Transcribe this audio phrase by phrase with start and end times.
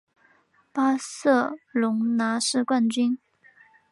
[0.73, 1.29] 巴塞
[1.73, 3.19] 隆拿是冠军。